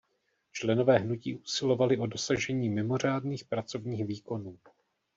Členové 0.51 0.97
hnutí 0.97 1.35
usilovali 1.35 1.97
o 1.97 2.05
dosažení 2.07 2.69
mimořádných 2.69 3.45
pracovních 3.45 4.05
výkonů. 4.05 4.59